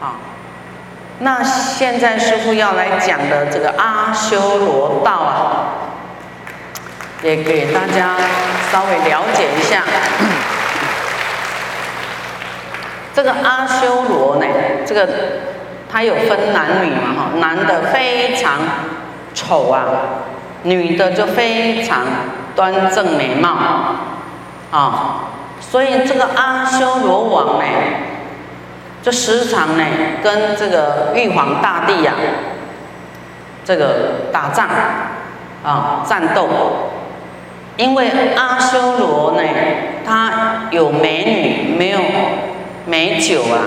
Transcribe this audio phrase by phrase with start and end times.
[0.00, 0.16] 啊。
[1.20, 5.42] 那现在师傅要来讲的这个阿修罗道啊，
[7.22, 8.14] 也给大家
[8.70, 9.82] 稍微了解一下。
[13.12, 14.46] 这个阿修罗呢，
[14.86, 15.08] 这个
[15.90, 18.60] 它有分男女嘛哈，男的非常
[19.34, 19.86] 丑啊，
[20.62, 22.04] 女的就非常
[22.54, 23.50] 端正美貌
[24.70, 25.24] 啊，
[25.60, 27.64] 所以这个阿修罗王呢。
[29.02, 29.84] 就时常呢
[30.22, 32.12] 跟这个玉皇大帝呀，
[33.64, 34.68] 这个打仗
[35.64, 36.48] 啊战斗，
[37.76, 39.42] 因为阿修罗呢，
[40.04, 42.00] 他有美女没有
[42.86, 43.64] 美酒啊，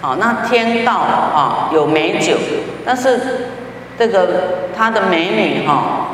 [0.00, 2.36] 好那天道啊有美酒，
[2.84, 3.50] 但是
[3.98, 6.08] 这个他的美女哈，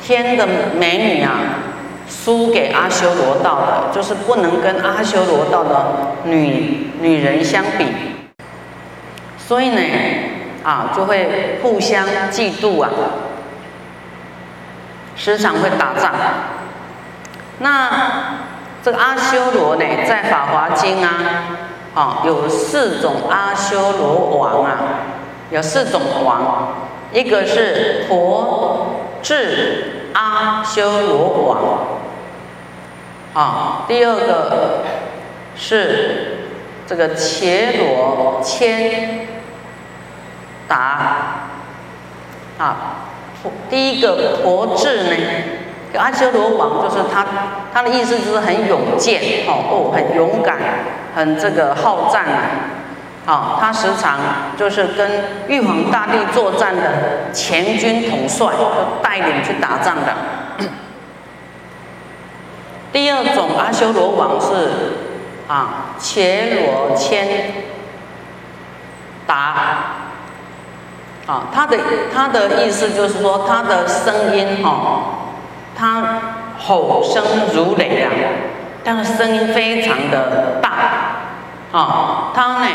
[0.00, 0.46] 天的
[0.78, 1.30] 美女啊。
[2.08, 7.86] 输给阿修罗道的，就是不能跟阿修罗道的女女人相比，
[9.36, 9.80] 所以呢，
[10.64, 12.90] 啊，就会互相嫉妒啊，
[15.14, 16.12] 时常会打仗。
[17.58, 17.90] 那
[18.82, 21.10] 这个阿修罗呢，在《法华经》啊，
[21.94, 24.78] 啊，有四种阿修罗王啊，
[25.50, 26.72] 有四种王，
[27.12, 31.87] 一个是婆智阿修罗王。
[33.38, 34.84] 啊，第二个
[35.54, 36.38] 是
[36.88, 39.28] 这个伽罗千
[40.66, 41.46] 达
[42.58, 42.76] 啊，
[43.70, 45.16] 第一个婆智呢，
[45.96, 47.24] 阿修罗王就是他，
[47.72, 50.58] 他的意思就是很勇健，哦，很勇敢，
[51.14, 52.24] 很这个好战
[53.24, 54.18] 啊，他时常
[54.56, 55.08] 就是跟
[55.46, 58.48] 玉皇大帝作战的前军统帅，
[59.00, 60.12] 带领去打仗的。
[62.92, 64.92] 第二种阿修罗王是
[65.46, 67.52] 啊，伽罗千
[69.26, 69.34] 达
[71.26, 71.78] 啊，他的
[72.14, 75.00] 他的意思就是说，他的声音哈，
[75.76, 76.20] 他
[76.58, 77.22] 吼声
[77.54, 78.10] 如雷啊，
[78.84, 80.70] 他的声音非常的大
[81.72, 82.68] 啊，他呢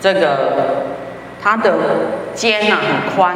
[0.00, 0.86] 这个
[1.42, 1.72] 他的
[2.34, 3.34] 肩呐很宽。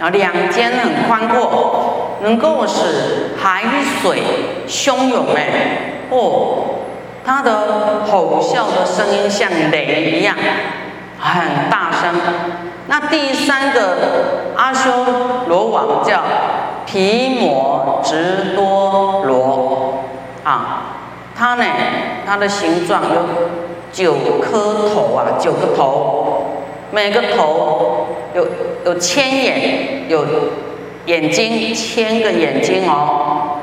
[0.00, 3.64] 啊，两肩很宽阔，能够使海
[4.02, 4.22] 水
[4.66, 6.64] 汹涌哎，哦，
[7.24, 10.36] 它的吼啸的声音像雷一样，
[11.18, 12.14] 很大声。
[12.86, 13.96] 那第三个
[14.56, 14.90] 阿修
[15.46, 16.22] 罗王叫
[16.86, 20.04] 提摩直多罗
[20.42, 20.82] 啊，
[21.36, 21.64] 它呢，
[22.26, 23.26] 它的形状有
[23.92, 26.24] 九颗头啊，九个头。
[26.90, 28.46] 每个头有
[28.86, 30.24] 有千眼，有
[31.08, 33.56] 眼睛，千个眼睛哦。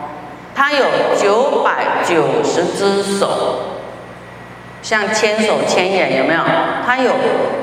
[0.56, 0.86] 它有
[1.16, 3.28] 九百九十只手，
[4.82, 6.42] 像千手千眼，有没有？
[6.84, 7.12] 它有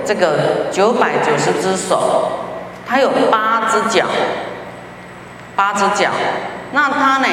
[0.04, 2.30] 这个九百九十只手，
[2.86, 4.06] 它有八只脚，
[5.56, 6.10] 八只脚。
[6.72, 7.26] 那它呢？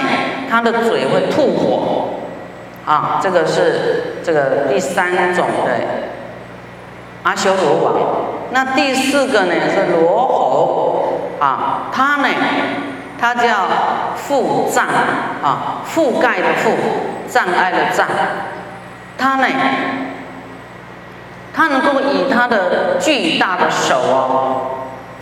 [0.50, 2.10] 它的嘴会吐火
[2.86, 3.20] 啊！
[3.22, 5.72] 这个是这个第三种的。
[7.22, 7.94] 阿修罗王，
[8.52, 10.79] 那第四个呢是罗喉
[11.40, 12.28] 啊，他呢，
[13.20, 13.68] 他叫
[14.28, 14.86] 覆障
[15.42, 16.76] 啊，覆盖的覆，
[17.28, 18.08] 障碍的障，
[19.18, 19.48] 他呢，
[21.54, 24.62] 他能够以他的巨大的手哦，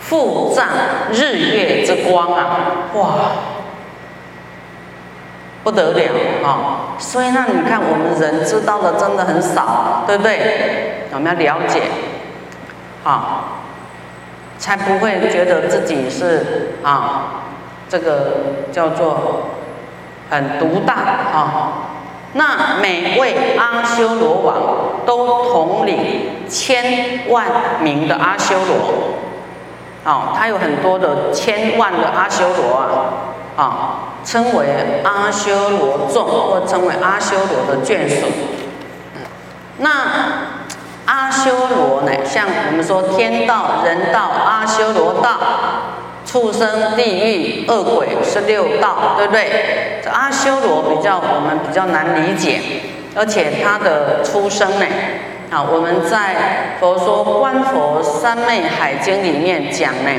[0.08, 0.68] 覆障
[1.12, 2.58] 日月之光啊，
[2.94, 3.06] 哇！
[5.64, 6.04] 不得了
[6.46, 6.96] 啊！
[6.98, 11.10] 所以那你看，我们人知道的真的很少，对不对？
[11.12, 11.82] 我们要了解，
[13.04, 13.44] 啊，
[14.58, 17.44] 才不会觉得自己是啊，
[17.88, 18.34] 这个
[18.72, 19.50] 叫做
[20.30, 20.94] 很独大
[21.34, 21.72] 啊。
[22.34, 27.46] 那每位阿修罗王都统领千万
[27.82, 33.90] 名的阿修罗，啊，他有很多的千万的阿修罗啊，啊。
[34.26, 34.66] 称为
[35.06, 38.26] 阿修罗众，或称为阿修罗的眷属。
[39.78, 39.90] 那
[41.08, 42.12] 阿修罗呢？
[42.24, 45.40] 像我们说天道、人道、阿修罗道、
[46.26, 50.02] 畜生、地狱、恶鬼是六道，对不对？
[50.04, 52.62] 这阿修罗比较我们比较难理解，
[53.16, 54.86] 而且他的出生呢，
[55.50, 60.12] 啊，我们在佛说《观佛三昧海经》里面讲呢，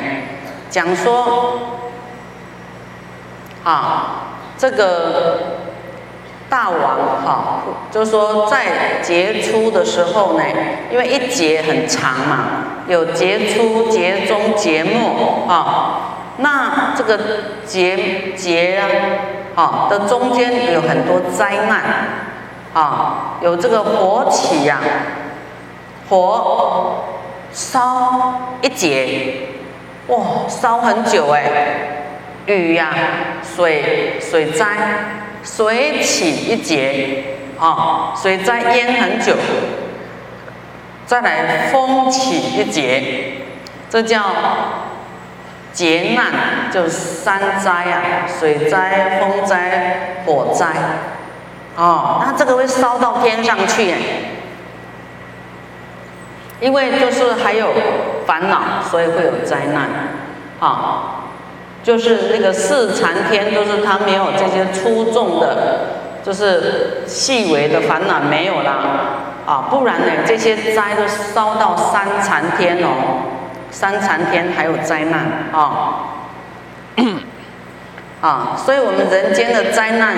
[0.68, 1.58] 讲说。
[3.64, 5.40] 啊，这个
[6.48, 6.80] 大王
[7.24, 10.44] 哈，就是说在节初的时候呢，
[10.90, 12.38] 因为一节很长嘛，
[12.86, 16.14] 有节初、节中、节末啊。
[16.38, 17.18] 那这个
[17.66, 18.80] 节节
[19.54, 21.82] 啊，啊的中间有很多灾难
[22.72, 24.78] 啊，有这个火起呀，
[26.08, 27.02] 火
[27.52, 29.48] 烧一节，
[30.06, 30.18] 哇，
[30.48, 31.42] 烧很久哎。
[32.46, 32.94] 雨呀，
[33.42, 34.64] 水水灾，
[35.56, 37.24] 水起一节，
[37.58, 39.34] 啊，水灾淹很久。
[41.06, 43.38] 再来风起一节，
[43.88, 44.22] 这叫
[45.72, 50.66] 劫难，就三灾啊，水灾、风灾、火灾。
[51.76, 53.98] 哦，那这个会烧到天上去哎，
[56.60, 57.68] 因为就是还有
[58.26, 59.88] 烦恼，所以会有灾难。
[60.60, 61.17] 啊，
[61.82, 65.80] 就是那个四禅天，都是他没有这些粗重的，
[66.24, 68.72] 就是细微的烦恼没有啦。
[69.46, 73.22] 啊，不然呢，这些灾都烧到三禅天哦，
[73.70, 76.04] 三禅天还有灾难啊。
[78.20, 80.16] 啊，所以我们人间的灾难。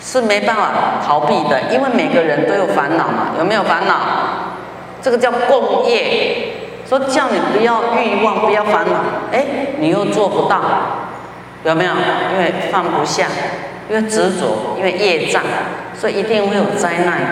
[0.00, 0.70] 是没办法
[1.04, 3.96] 逃避的，因为每个人都有烦恼嘛，有没有烦恼？
[5.02, 8.98] 这个叫共业，说叫你不要欲望，不要烦恼，
[9.30, 9.44] 哎，
[9.78, 10.60] 你又做不到，
[11.64, 11.92] 有没有？
[12.32, 13.26] 因为放不下，
[13.90, 15.42] 因为执着，因为业障，
[15.98, 17.26] 所以一定会有灾难的。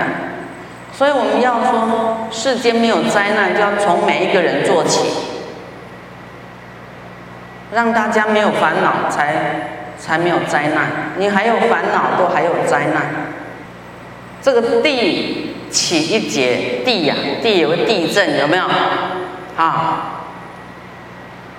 [0.92, 5.08] 所以我们要说，世间没有灾难，就要从每一个人做起，
[7.72, 9.72] 让大家没有烦恼才。
[9.98, 13.02] 才没有灾难，你还有烦恼，都还有灾难。
[14.42, 18.64] 这个地起一劫，地呀，地有个地震，有没有？
[19.56, 20.20] 啊，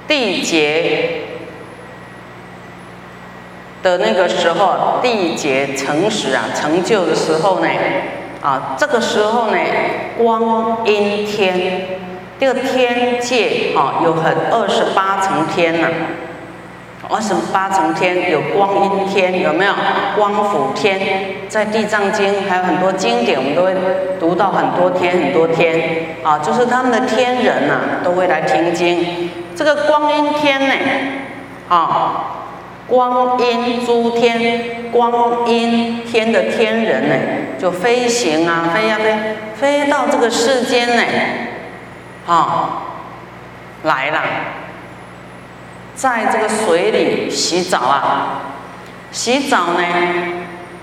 [0.08, 1.22] 地劫
[3.82, 7.68] 的那个时候，地劫成实啊，成就的时候呢，
[8.42, 9.58] 啊，这个时候呢，
[10.18, 12.00] 光阴天，
[12.40, 15.88] 这个天界啊，有很二十八层天呐。
[17.10, 19.74] 二十八层天有光阴天，有没有
[20.16, 21.00] 光辅天？
[21.48, 23.74] 在地藏经还有很多经典，我们都会
[24.20, 29.30] 读到很多天很多天啊，就是他们的天人呐，都会来听经。
[29.56, 30.74] 这个光阴天呢，
[31.70, 32.44] 啊，
[32.88, 37.16] 光阴诸天，光阴天的天人呢，
[37.58, 39.16] 就飞行啊，飞呀飞，
[39.56, 41.04] 飞到这个世间呢，
[42.28, 42.82] 啊，
[43.84, 44.22] 来了。
[45.98, 48.42] 在这个水里洗澡啊，
[49.12, 49.82] 洗澡呢，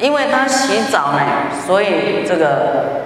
[0.00, 1.20] 因为他洗澡呢，
[1.64, 3.04] 所以这个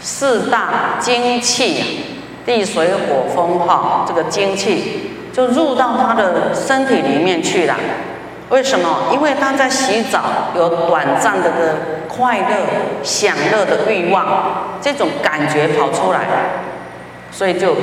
[0.00, 2.04] 四大精气，
[2.46, 7.74] 地水火风哈，这个精气就入到他的身体里面去了。
[8.50, 9.08] 为什么？
[9.12, 11.76] 因为他在洗澡，有短暂的的
[12.06, 12.56] 快乐、
[13.02, 16.20] 享乐的欲望，这种感觉跑出来，
[17.32, 17.74] 所以就。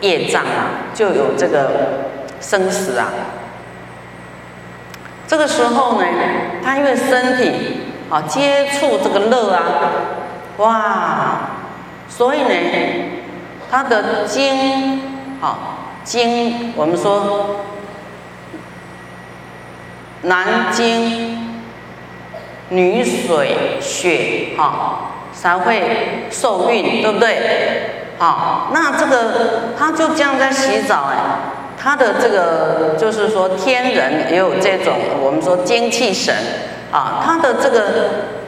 [0.00, 2.10] 业障啊，就有这个
[2.40, 3.08] 生死啊。
[5.26, 6.06] 这个时候呢，
[6.62, 9.62] 他因为身体啊接触这个乐啊，
[10.58, 11.40] 哇，
[12.08, 12.48] 所以呢，
[13.70, 15.00] 他的精
[15.40, 15.58] 啊
[16.04, 17.64] 精，我们说
[20.22, 21.58] 男精
[22.68, 27.95] 女水血哈才会受孕，对不对？
[28.18, 31.16] 好，那这个他就这样在洗澡哎，
[31.78, 36.34] 他的这个就是说天人也有这种我们说精气神
[36.90, 37.82] 啊，他的这个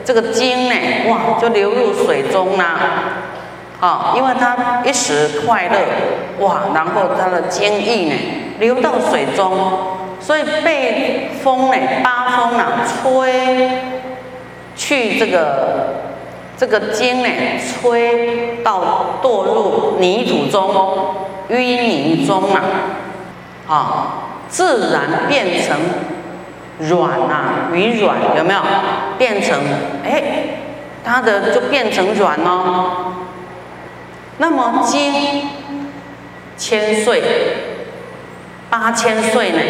[0.06, 0.74] 这个精呢，
[1.08, 2.78] 哇，就流入水中啦，
[3.78, 5.78] 啊，因为他一时快乐
[6.42, 8.14] 哇，然后他的精液呢
[8.58, 9.52] 流到水中，
[10.18, 13.70] 所以被风呢八风啊吹
[14.74, 15.97] 去这个。
[16.58, 17.28] 这个精呢，
[17.60, 21.14] 吹到堕入泥土中、
[21.50, 22.60] 淤泥中啊，
[23.68, 24.08] 啊，
[24.48, 25.76] 自然变成
[26.80, 28.60] 软呐，鱼软有没有？
[29.16, 29.56] 变成
[30.04, 30.22] 哎，
[31.04, 33.12] 它的就变成软哦。
[34.38, 35.48] 那么精
[36.56, 37.22] 千岁、
[38.68, 39.60] 八千岁呢，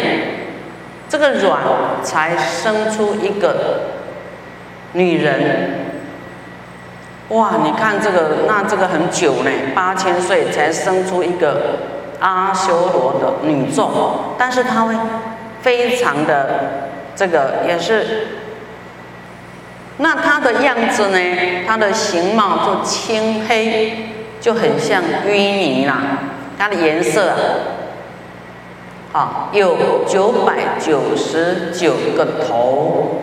[1.07, 1.61] 这个软
[2.01, 3.81] 才生出一个
[4.93, 5.88] 女人。
[7.29, 11.77] 哇，你看这个，那这个很久呢，八千岁才生出一个
[12.19, 13.91] 阿修罗的女众，
[14.35, 14.95] 但是她会
[15.61, 18.27] 非常的这个也是，
[19.97, 21.19] 那她的样子呢，
[21.67, 24.09] 她的形貌就青黑，
[24.41, 26.01] 就很像淤泥啦，
[26.57, 27.29] 它的颜色
[29.13, 33.21] 啊，好有九百九十九个头。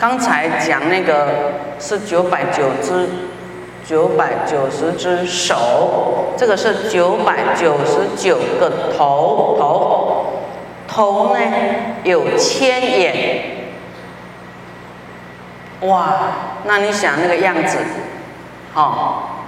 [0.00, 3.06] 刚才讲那个是九百九只，
[3.86, 10.26] 九百九十只手，这个是九百九十九个头头
[10.88, 11.40] 头呢
[12.02, 13.66] 有千眼，
[15.80, 16.14] 哇，
[16.64, 17.76] 那你想那个样子，
[18.72, 19.44] 好，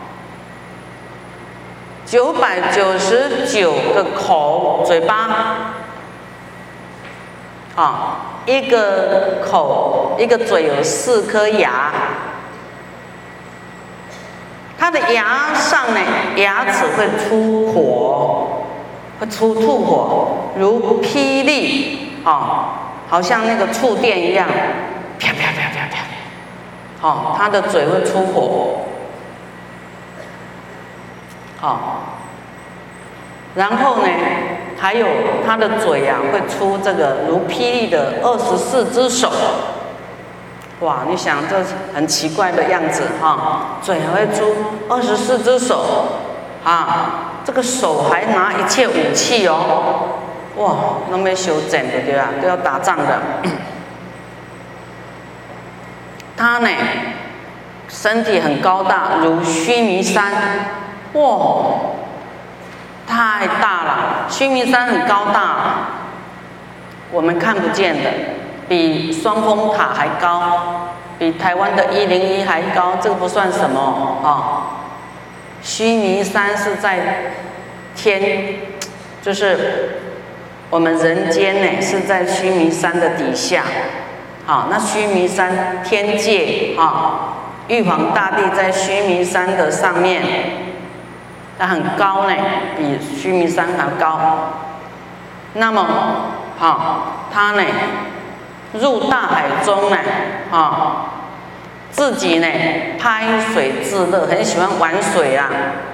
[2.05, 5.31] 九百九十九个口嘴巴，
[7.75, 11.93] 啊，一个口一个嘴有四颗牙，
[14.79, 16.01] 它的牙上呢，
[16.37, 18.65] 牙齿会出火，
[19.21, 24.49] 会出吐火，如霹雳，啊，好像那个触电一样，
[25.21, 25.99] 啪啪啪啪啪，
[27.01, 28.81] 好，它的嘴会出火。
[31.61, 32.19] 好，
[33.55, 34.09] 然后呢，
[34.83, 35.07] 还有
[35.47, 39.31] 他的嘴啊，会出这个如霹雳的二十四只手。
[40.81, 41.63] 哇，你想这
[41.95, 44.57] 很奇怪的样子哈，嘴还会出
[44.89, 45.85] 二十四只手
[46.65, 50.19] 啊，这个手还拿一切武器哦，
[50.57, 50.75] 哇，
[51.13, 52.31] 那么修整的对吧？
[52.43, 53.21] 都要打仗的。
[56.37, 56.69] 他呢，
[57.89, 60.33] 身体很高大，如须弥山。
[61.13, 61.67] 哇，
[63.07, 64.12] 太大了！
[64.29, 65.89] 须弥山很高大，
[67.11, 68.11] 我们看不见的，
[68.69, 70.89] 比双峰塔还高，
[71.19, 74.31] 比台湾的一零一还高，这个不算什么啊。
[75.63, 77.33] 须弥山是在
[77.95, 78.57] 天，
[79.21, 79.99] 就是
[80.71, 83.63] 我们人间呢是在须弥山的底下，
[84.47, 87.35] 好，那须弥山天界啊，
[87.69, 90.23] 玉皇大帝在须弥山的上面。
[91.63, 92.35] 它很高呢，
[92.77, 94.19] 比须弥山还高。
[95.53, 95.87] 那么，
[96.59, 97.63] 好，它呢
[98.73, 99.97] 入大海中呢，
[100.51, 101.07] 啊，
[101.93, 102.49] 自己呢
[102.99, 105.49] 拍水自乐，很喜欢玩水啊，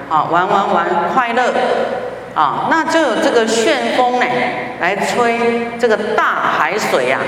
[0.08, 1.52] 啊，玩玩玩，快乐
[2.34, 4.24] 啊，那就有这个旋风呢
[4.80, 7.18] 来吹这个大海水呀。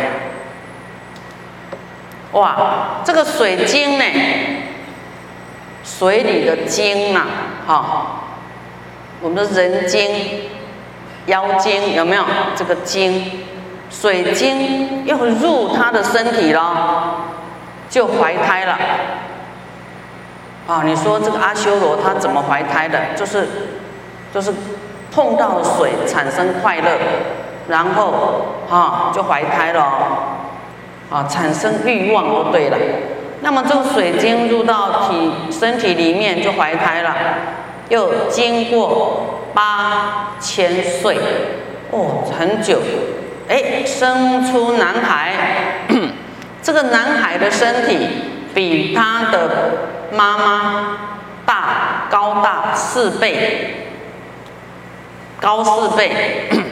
[2.33, 4.05] 哇，这个水晶呢，
[5.85, 7.27] 水里的晶啊，
[7.67, 8.07] 哈。
[9.21, 10.49] 我们的人精、
[11.27, 12.25] 妖精有没有
[12.57, 13.45] 这个精？
[13.91, 17.25] 水晶又入他的身体了，
[17.89, 18.79] 就怀胎了。
[20.69, 22.97] 啊，你说这个阿修罗他怎么怀胎的？
[23.17, 23.49] 就是，
[24.33, 24.55] 就是
[25.13, 26.89] 碰到水产生快乐，
[27.69, 29.83] 然后啊就怀胎了，
[31.11, 32.79] 啊产生欲望就对了。
[33.41, 37.13] 那么这个水晶入到体身体里面就怀胎了。
[37.91, 41.17] 又经过八千岁，
[41.91, 42.79] 哦，很久，
[43.49, 45.33] 哎，生出男孩，
[46.63, 48.07] 这个男孩的身体
[48.55, 49.51] 比他的
[50.13, 50.99] 妈妈
[51.45, 53.89] 大高大四倍，
[55.41, 56.49] 高四倍，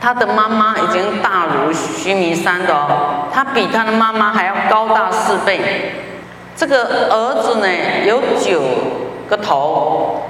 [0.00, 5.92] 他的妈妈已经大如须弥山的哦，他比他的妈妈还要高大四倍，
[6.54, 7.66] 这个儿子呢
[8.06, 8.62] 有九。
[9.28, 10.22] 个头，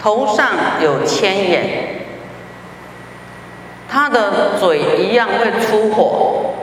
[0.00, 0.46] 头上
[0.80, 2.04] 有千眼，
[3.88, 6.54] 他的嘴一样会出火，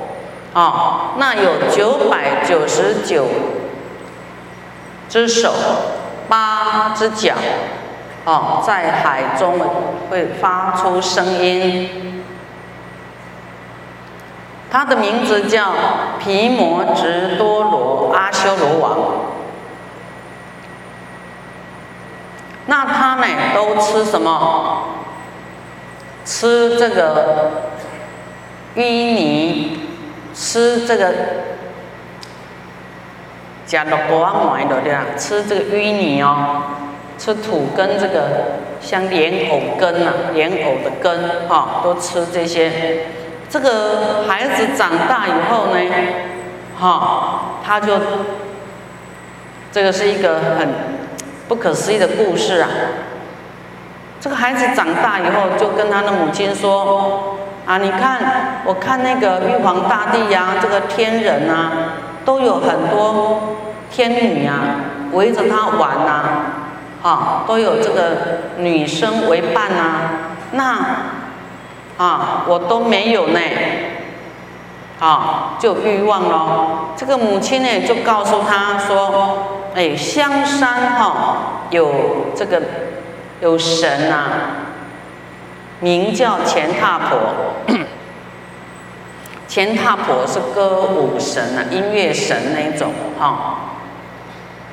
[0.54, 3.26] 啊，那有九百九十九
[5.10, 5.54] 只手，
[6.28, 7.34] 八只脚，
[8.26, 9.60] 哦，在海中
[10.10, 12.24] 会发出声音，
[14.72, 15.74] 他的名字叫
[16.20, 19.35] 毗摩直多罗阿修罗王。
[22.68, 23.26] 那他呢？
[23.54, 24.90] 都吃什么？
[26.26, 27.52] 吃这个
[28.76, 29.80] 淤泥，
[30.34, 31.14] 吃这个
[33.68, 35.06] 加了多买的对吧？
[35.16, 36.64] 吃这个淤泥哦，
[37.20, 43.06] 吃土跟这个像莲藕根啊，莲藕的根哈，都吃这些。
[43.48, 45.80] 这个孩子长大以后呢，
[46.80, 48.00] 哈，他就
[49.72, 50.95] 这个是一个很。
[51.48, 52.70] 不可思议的故事啊！
[54.20, 57.38] 这个孩子长大以后，就跟他的母亲说
[57.68, 61.72] ：“啊，你看，我看那个玉皇大帝呀，这个天人呐，
[62.26, 63.58] 都有很多
[63.92, 64.58] 天女啊，
[65.12, 66.24] 围着他玩呐，
[67.04, 68.18] 啊，都有这个
[68.58, 69.84] 女生为伴呐。
[70.54, 70.80] 那
[71.98, 73.40] 啊，我都没有呢，
[75.00, 76.90] 啊，就欲望咯。
[76.98, 82.62] 这个母亲呢，就告诉他说。”哎，香山哈有这个
[83.42, 84.24] 有神呐，
[85.82, 87.20] 名叫钱踏婆。
[89.50, 93.60] 钱踏婆是歌舞神呐，音乐神那种哈。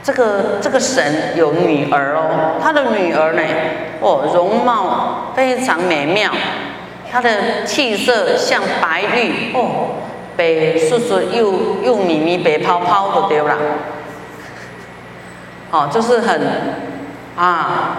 [0.04, 3.42] 这个这个神有女儿哦，他的女儿呢，
[4.00, 6.30] 哦，容貌非常美妙，
[7.10, 9.96] 她的气色像白玉哦，
[10.36, 13.56] 白素素又又咪咪白泡泡的对啦。
[15.72, 16.40] 哦，就是很
[17.34, 17.96] 啊，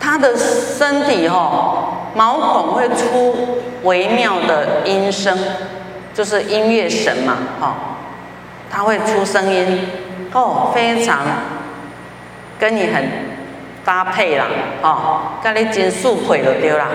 [0.00, 5.38] 他的身体哦，毛孔会出微妙的音声，
[6.12, 7.72] 就是音乐神嘛，哦，
[8.68, 9.88] 他会出声音，
[10.32, 11.20] 哦，非常
[12.58, 13.08] 跟你很
[13.84, 14.46] 搭配啦，
[14.82, 16.88] 哦，跟你金素配就对啦，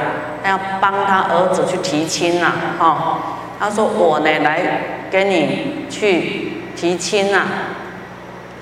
[0.43, 3.17] 他要帮他儿子去提亲啦，哦，
[3.57, 7.45] 他说我呢来跟你去提亲啦。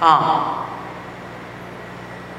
[0.08, 0.44] 啊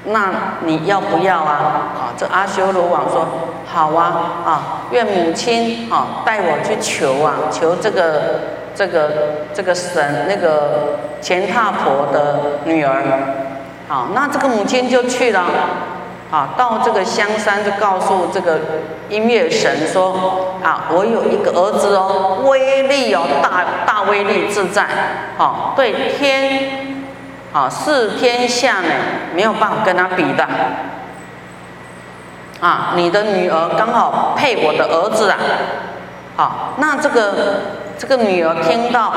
[0.06, 0.30] 那
[0.60, 1.88] 你要不要啊？
[1.96, 3.26] 啊，这阿修罗王说
[3.66, 8.40] 好啊，啊，愿母亲啊带我去求啊，求这个
[8.74, 9.10] 这个
[9.54, 13.02] 这个神那个钱踏婆的女儿。
[13.88, 15.46] 好，那这个母亲就去了，
[16.30, 18.60] 啊，到这个香山就告诉这个
[19.08, 24.84] 音乐神说啊，我有一个儿子哦，威力哦大大威力自在，
[25.38, 26.83] 好，对天。
[27.54, 28.88] 啊，是天下呢
[29.32, 30.44] 没有办法跟他比的。
[32.60, 35.38] 啊，你的女儿刚好配我的儿子啊。
[36.36, 37.60] 好，那这个
[37.96, 39.12] 这个女儿听到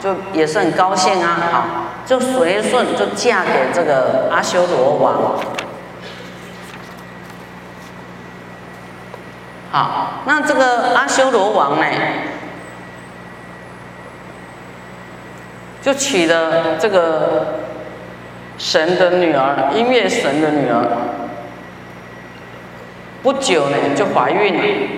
[0.00, 1.36] 就也是很高兴啊。
[1.52, 1.64] 好，
[2.06, 5.38] 就随顺就嫁给这个阿修罗王。
[9.70, 11.86] 好，那这个阿修罗王呢，
[15.82, 17.63] 就娶了这个。
[18.56, 20.86] 神的女儿，音乐神的女儿，
[23.22, 24.88] 不久呢就怀孕了，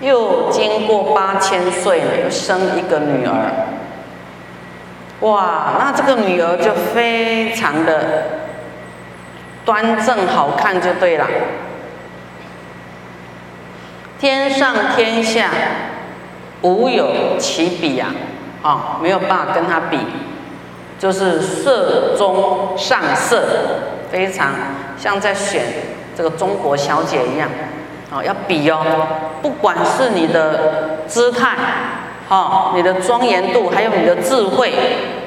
[0.00, 3.50] 又经过八千岁呢，又生一个女儿。
[5.20, 8.24] 哇，那这个女儿就非常的
[9.64, 11.26] 端正好看，就对了。
[14.18, 15.50] 天上天下
[16.62, 18.06] 无有其比呀，
[18.62, 19.98] 啊，没有办法跟她比。
[20.98, 23.44] 就是色中上色，
[24.10, 24.50] 非常
[24.98, 25.62] 像在选
[26.16, 27.48] 这个中国小姐一样，
[28.10, 28.84] 哦，要比哦，
[29.40, 31.56] 不管是你的姿态，
[32.28, 34.72] 哈，你的庄严度，还有你的智慧，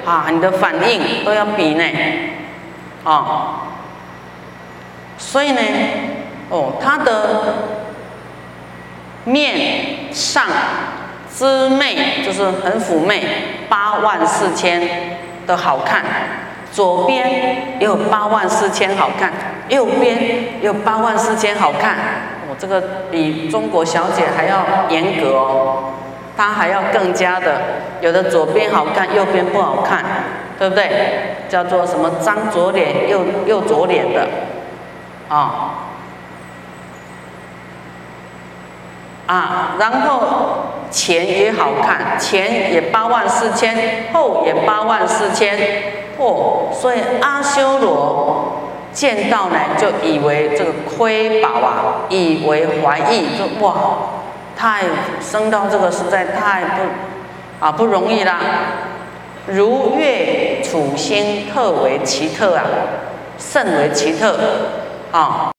[0.06, 1.86] 啊，你的反应都要比呢，
[3.06, 3.62] 啊，
[5.18, 5.62] 所以呢，
[6.50, 7.44] 哦，他的
[9.24, 10.44] 面上
[11.30, 13.24] 姿媚就是很妩媚，
[13.70, 15.20] 八万四千。
[15.46, 16.04] 的好看，
[16.72, 19.32] 左边有八万四千好看，
[19.70, 21.96] 右边有八万四千好看。
[22.50, 25.94] 我这个比中国小姐还要严格哦，
[26.38, 27.62] 她还要更加的，
[28.02, 30.04] 有的左边好看，右边不好看，
[30.60, 31.38] 对不对？
[31.50, 34.28] 叫做什么张左脸右右左脸的，
[35.28, 35.74] 啊
[39.28, 40.81] 啊，然后。
[40.92, 45.58] 前也好看，前也八万四千，后也八万四千，
[46.18, 48.58] 哦，所以阿修罗
[48.92, 53.74] 见到呢，就以为这个亏宝啊，以为怀疑，就哇，
[54.58, 54.84] 太
[55.22, 58.40] 升到这个实在太不啊不容易啦。
[59.48, 62.64] 如月处星特为奇特啊，
[63.40, 64.38] 甚为奇特
[65.12, 65.48] 啊。